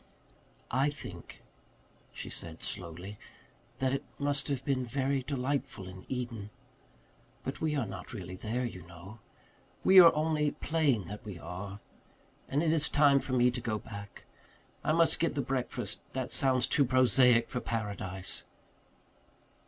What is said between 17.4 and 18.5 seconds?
for paradise."